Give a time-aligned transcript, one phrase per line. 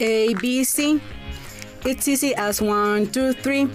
[0.00, 1.00] A, B, C.
[1.84, 3.68] It's easy as one, two, three.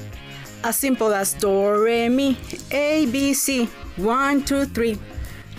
[0.64, 2.38] As simple as do, re, mi.
[2.72, 3.66] A, B, C.
[3.98, 4.98] One, two, three.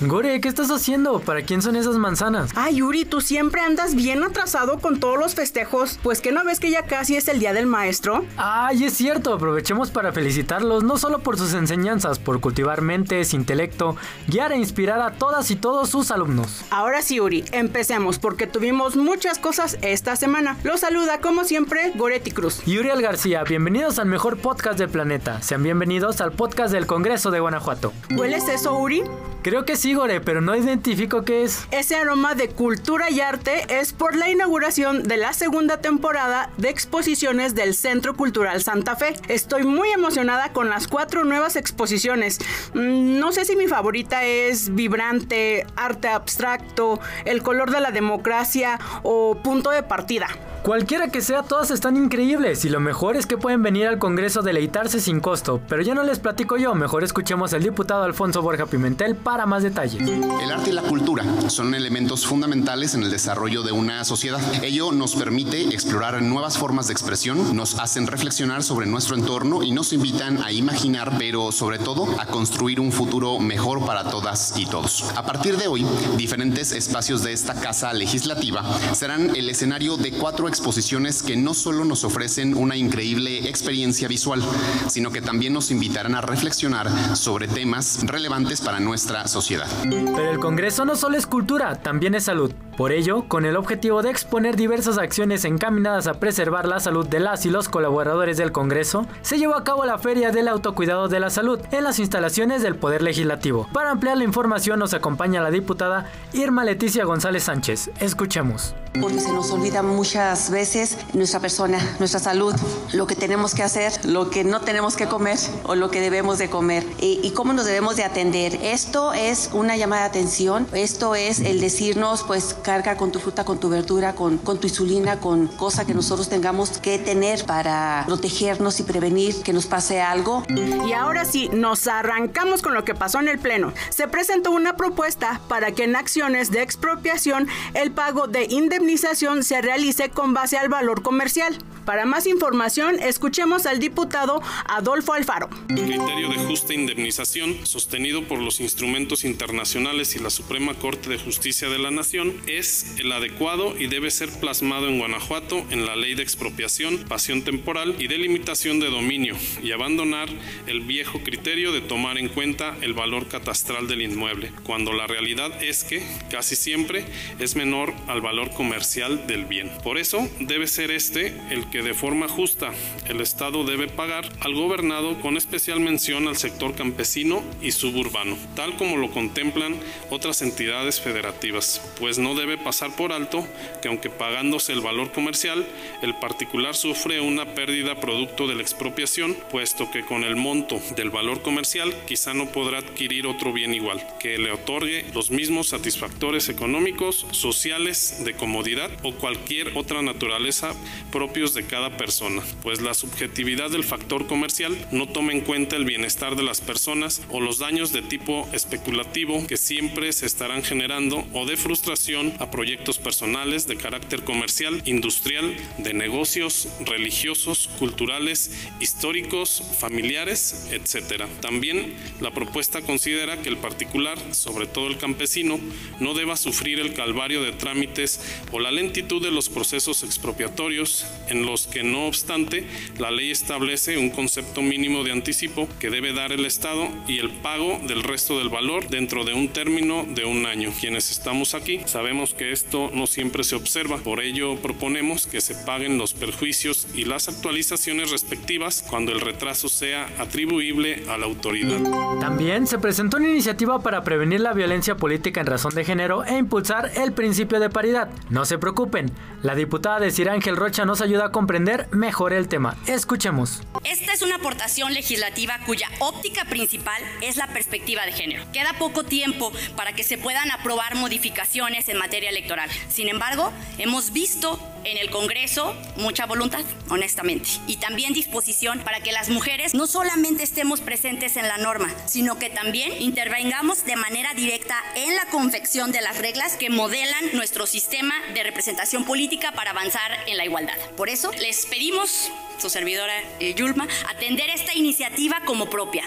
[0.01, 1.21] Gore, ¿qué estás haciendo?
[1.21, 2.51] ¿Para quién son esas manzanas?
[2.57, 6.01] Ay, Yuri, tú siempre andas bien atrasado con todos los festejos.
[6.03, 8.25] Pues que no ves que ya casi es el día del maestro.
[8.37, 13.97] Ay, es cierto, aprovechemos para felicitarlos no solo por sus enseñanzas, por cultivar mentes, intelecto,
[14.27, 16.63] guiar e inspirar a todas y todos sus alumnos.
[16.71, 20.57] Ahora sí, Yuri, empecemos porque tuvimos muchas cosas esta semana.
[20.65, 22.63] Los saluda como siempre Goretti Cruz.
[22.67, 25.41] Yuri Al García, bienvenidos al mejor podcast del planeta.
[25.41, 27.93] Sean bienvenidos al podcast del Congreso de Guanajuato.
[28.11, 29.03] ¿Hueles eso, Uri?
[29.45, 31.69] Creo que sí, Gore, pero no identifico qué es.
[31.71, 36.71] Ese aroma de cultura y arte es por la inauguración de la segunda temporada de
[36.71, 39.15] exposiciones del Centro Cultural Santa Fe.
[39.29, 42.39] Estoy muy emocionada con las cuatro nuevas exposiciones.
[42.73, 48.81] Mm, No sé si mi favorita es vibrante, arte abstracto, el color de la democracia
[49.03, 50.29] o punto de partida.
[50.65, 54.41] Cualquiera que sea, todas están increíbles y lo mejor es que pueden venir al Congreso
[54.41, 55.61] a deleitarse sin costo.
[55.69, 59.63] Pero ya no les platico yo, mejor escuchemos al diputado Alfonso Borja Pimentel para más
[59.63, 60.01] detalles.
[60.01, 64.41] El arte y la cultura son elementos fundamentales en el desarrollo de una sociedad.
[64.65, 69.71] Ello nos permite explorar nuevas formas de expresión, nos hacen reflexionar sobre nuestro entorno y
[69.71, 74.65] nos invitan a imaginar, pero sobre todo a construir un futuro mejor para todas y
[74.65, 75.05] todos.
[75.15, 75.85] A partir de hoy,
[76.17, 81.85] diferentes espacios de esta casa legislativa serán el escenario de cuatro exposiciones que no solo
[81.85, 84.41] nos ofrecen una increíble experiencia visual,
[84.89, 89.67] sino que también nos invitarán a reflexionar sobre temas relevantes para nuestra sociedad.
[89.83, 92.53] Pero el Congreso no solo es cultura, también es salud.
[92.77, 97.21] Por ello, con el objetivo de exponer diversas acciones encaminadas a preservar la salud de
[97.21, 101.21] las y los colaboradores del Congreso, se llevó a cabo la Feria del Autocuidado de
[101.21, 103.69] la Salud en las instalaciones del Poder Legislativo.
[103.73, 107.91] Para ampliar la información nos acompaña la diputada Irma Leticia González Sánchez.
[108.01, 108.75] Escuchemos.
[109.01, 112.55] Porque se nos olvida muchas veces nuestra persona, nuestra salud,
[112.93, 116.39] lo que tenemos que hacer, lo que no tenemos que comer o lo que debemos
[116.39, 118.55] de comer y, y cómo nos debemos de atender.
[118.63, 123.45] Esto es una llamada de atención, esto es el decirnos pues carga con tu fruta,
[123.45, 128.03] con tu verdura, con, con tu insulina, con cosa que nosotros tengamos que tener para
[128.07, 130.43] protegernos y prevenir que nos pase algo.
[130.49, 133.73] Y ahora sí, nos arrancamos con lo que pasó en el Pleno.
[133.91, 139.61] Se presentó una propuesta para que en acciones de expropiación el pago de indemnización se
[139.61, 141.57] realice con base al valor comercial.
[141.85, 145.51] Para más información, escuchemos al diputado Adolfo Alfaro.
[145.69, 151.19] El criterio de justa indemnización, sostenido por los instrumentos internacionales y la Suprema Corte de
[151.19, 155.95] Justicia de la Nación, es el adecuado y debe ser plasmado en Guanajuato en la
[155.95, 160.29] ley de expropiación, pasión temporal y delimitación de dominio, y abandonar
[160.67, 165.63] el viejo criterio de tomar en cuenta el valor catastral del inmueble, cuando la realidad
[165.63, 167.05] es que, casi siempre,
[167.39, 169.71] es menor al valor comercial del bien.
[169.83, 172.71] Por eso, debe ser este el que de forma justa
[173.09, 178.77] el Estado debe pagar al gobernado con especial mención al sector campesino y suburbano, tal
[178.77, 179.75] como lo contemplan
[180.09, 183.45] otras entidades federativas, pues no debe pasar por alto
[183.83, 185.67] que aunque pagándose el valor comercial,
[186.01, 191.11] el particular sufre una pérdida producto de la expropiación, puesto que con el monto del
[191.11, 196.49] valor comercial quizá no podrá adquirir otro bien igual, que le otorgue los mismos satisfactores
[196.49, 200.73] económicos, sociales, de comodidad o cualquier otra naturaleza
[201.11, 205.85] propios de cada persona, pues la subjetividad del factor comercial no toma en cuenta el
[205.85, 211.27] bienestar de las personas o los daños de tipo especulativo que siempre se estarán generando
[211.33, 219.63] o de frustración a proyectos personales de carácter comercial, industrial, de negocios, religiosos, culturales, históricos,
[219.79, 221.25] familiares, etc.
[221.41, 225.59] También la propuesta considera que el particular, sobre todo el campesino,
[226.01, 228.21] no deba sufrir el calvario de trámites
[228.53, 232.67] o la lentitud de los procesos expropiatorios en los que no obstante
[232.99, 237.31] la ley establece un concepto mínimo de anticipo que debe dar el Estado y el
[237.31, 240.73] pago del resto del valor dentro de un término de un año.
[240.81, 245.55] Quienes estamos aquí sabemos que esto no siempre se observa, por ello proponemos que se
[245.55, 251.81] paguen los perjuicios y las actualizaciones respectivas cuando el retraso sea atribuible a la autoridad.
[252.21, 256.37] También se presentó una iniciativa para prevenir la violencia política en razón de género e
[256.37, 258.11] impulsar el principio de paridad.
[258.31, 259.11] No se preocupen,
[259.43, 262.75] la diputada de Sir Ángel Rocha nos ayuda a comprender mejor el tema.
[262.87, 263.61] Escuchemos.
[263.85, 268.51] Esta es una aportación legislativa cuya óptica principal es la perspectiva de género.
[268.51, 272.71] Queda poco tiempo para que se puedan aprobar modificaciones en materia electoral.
[272.89, 279.13] Sin embargo, hemos visto en el Congreso mucha voluntad, honestamente, y también disposición para que
[279.13, 284.35] las mujeres no solamente estemos presentes en la norma, sino que también intervengamos de manera
[284.35, 289.71] directa en la confección de las reglas que modelan nuestro sistema de representación política para
[289.71, 290.77] avanzar en la igualdad.
[290.97, 296.05] Por eso les pedimos, su servidora eh, Yulma, atender esta iniciativa como propia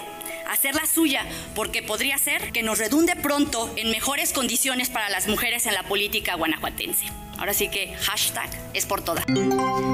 [0.48, 5.66] hacerla suya, porque podría ser que nos redunde pronto en mejores condiciones para las mujeres
[5.66, 7.27] en la política guanajuatense.
[7.38, 9.24] Ahora sí que hashtag es por toda.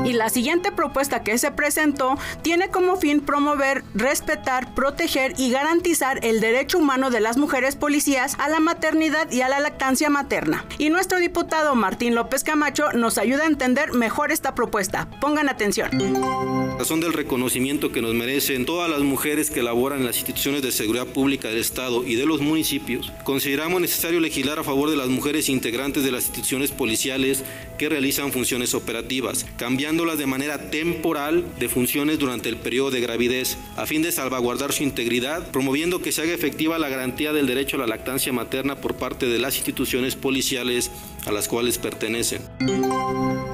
[0.04, 6.24] Y la siguiente propuesta que se presentó tiene como fin promover, respetar, proteger y garantizar
[6.24, 10.64] el derecho humano de las mujeres policías a la maternidad y a la lactancia materna.
[10.78, 15.08] Y nuestro diputado Martín López Camacho nos ayuda a entender mejor esta propuesta.
[15.20, 15.90] Pongan atención.
[16.78, 20.72] Razón del reconocimiento que nos merecen todas las mujeres que laboran en las instituciones de
[20.72, 25.08] seguridad pública del Estado y de los municipios, consideramos necesario legislar a favor de las
[25.08, 27.33] mujeres integrantes de las instituciones policiales
[27.78, 33.56] que realizan funciones operativas, cambiándolas de manera temporal de funciones durante el periodo de gravidez,
[33.76, 37.76] a fin de salvaguardar su integridad, promoviendo que se haga efectiva la garantía del derecho
[37.76, 40.90] a la lactancia materna por parte de las instituciones policiales
[41.26, 42.42] a las cuales pertenecen.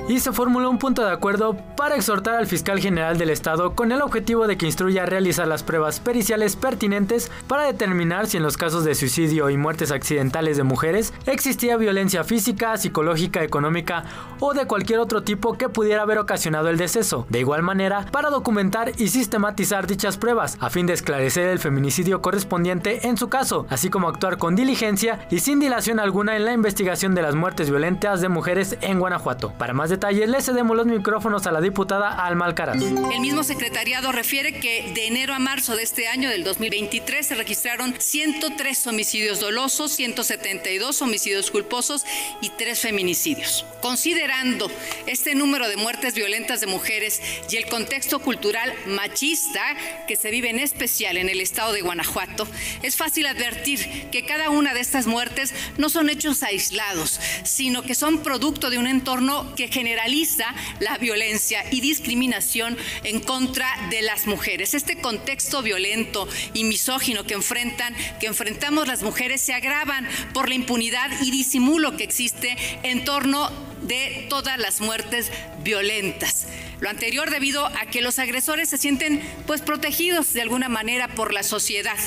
[0.08, 3.92] Y se formuló un punto de acuerdo para exhortar al fiscal general del Estado con
[3.92, 8.42] el objetivo de que instruya a realizar las pruebas periciales pertinentes para determinar si en
[8.42, 14.04] los casos de suicidio y muertes accidentales de mujeres existía violencia física, psicológica, económica
[14.40, 17.26] o de cualquier otro tipo que pudiera haber ocasionado el deceso.
[17.28, 22.20] De igual manera, para documentar y sistematizar dichas pruebas, a fin de esclarecer el feminicidio
[22.20, 26.52] correspondiente en su caso, así como actuar con diligencia y sin dilación alguna en la
[26.52, 29.52] investigación de las muertes violentas de mujeres en Guanajuato.
[29.58, 32.80] Para más detalles, le cedemos los micrófonos a la diputada Alma Alcaraz.
[32.80, 37.34] El mismo secretariado refiere que de enero a marzo de este año, del 2023, se
[37.34, 42.04] registraron 103 homicidios dolosos, 172 homicidios culposos
[42.40, 43.66] y 3 feminicidios.
[43.82, 44.70] Considerando
[45.06, 47.20] este número de muertes violentas de mujeres
[47.50, 49.62] y el contexto cultural machista
[50.06, 52.46] que se vive en especial en el estado de Guanajuato,
[52.82, 57.18] es fácil advertir que cada una de estas muertes no son hechos aislados,
[57.50, 63.68] sino que son producto de un entorno que generaliza la violencia y discriminación en contra
[63.90, 64.74] de las mujeres.
[64.74, 70.54] Este contexto violento y misógino que enfrentan, que enfrentamos las mujeres se agravan por la
[70.54, 73.50] impunidad y disimulo que existe en torno
[73.82, 75.30] de todas las muertes
[75.62, 76.46] violentas.
[76.80, 81.34] Lo anterior debido a que los agresores se sienten pues protegidos de alguna manera por
[81.34, 81.98] la sociedad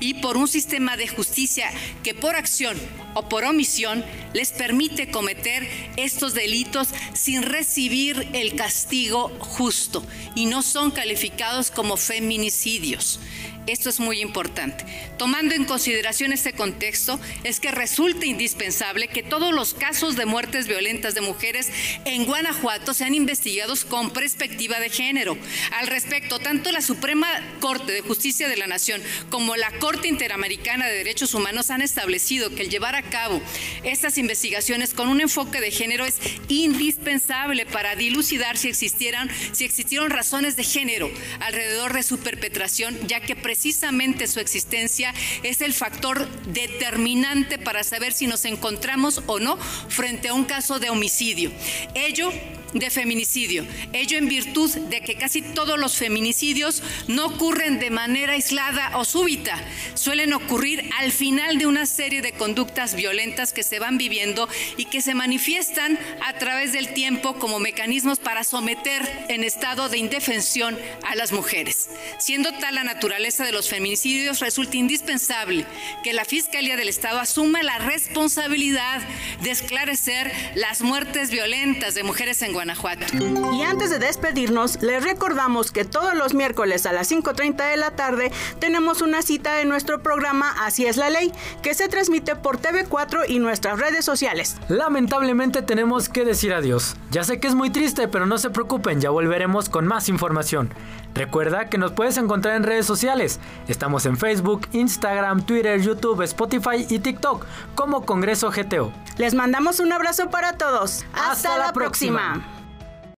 [0.00, 1.70] y por un sistema de justicia
[2.02, 2.76] que por acción
[3.14, 10.62] o por omisión les permite cometer estos delitos sin recibir el castigo justo y no
[10.62, 13.20] son calificados como feminicidios.
[13.66, 14.84] Esto es muy importante.
[15.18, 20.68] Tomando en consideración este contexto, es que resulta indispensable que todos los casos de muertes
[20.68, 21.70] violentas de mujeres
[22.04, 25.36] en Guanajuato sean investigados con perspectiva de género.
[25.72, 27.28] Al respecto, tanto la Suprema
[27.60, 32.48] Corte de Justicia de la Nación como la Corte Interamericana de Derechos Humanos han establecido
[32.54, 33.42] que el llevar a cabo
[33.84, 36.18] estas investigaciones con un enfoque de género es
[36.48, 41.10] indispensable para dilucidar si existieran, si existieron razones de género
[41.40, 45.12] alrededor de su perpetración, ya que precisamente su existencia
[45.42, 50.78] es el factor determinante para saber si nos encontramos o no frente a un caso
[50.78, 51.52] de homicidio.
[51.94, 52.32] Ello
[52.72, 53.66] de feminicidio.
[53.92, 59.04] Ello en virtud de que casi todos los feminicidios no ocurren de manera aislada o
[59.04, 59.62] súbita,
[59.94, 64.86] suelen ocurrir al final de una serie de conductas violentas que se van viviendo y
[64.86, 70.78] que se manifiestan a través del tiempo como mecanismos para someter en estado de indefensión
[71.04, 71.88] a las mujeres.
[72.18, 75.66] Siendo tal la naturaleza de los feminicidios, resulta indispensable
[76.02, 79.00] que la Fiscalía del Estado asuma la responsabilidad
[79.42, 83.04] de esclarecer las muertes violentas de mujeres en Guanajuato.
[83.52, 87.90] Y antes de despedirnos, les recordamos que todos los miércoles a las 5.30 de la
[87.90, 91.32] tarde tenemos una cita en nuestro programa Así es la ley,
[91.62, 94.56] que se transmite por TV4 y nuestras redes sociales.
[94.68, 96.96] Lamentablemente tenemos que decir adiós.
[97.10, 100.72] Ya sé que es muy triste, pero no se preocupen, ya volveremos con más información.
[101.14, 103.38] Recuerda que nos puedes encontrar en redes sociales.
[103.68, 107.44] Estamos en Facebook, Instagram, Twitter, YouTube, Spotify y TikTok
[107.74, 108.92] como Congreso GTO.
[109.18, 111.04] Les mandamos un abrazo para todos.
[111.14, 112.45] Hasta, la próxima.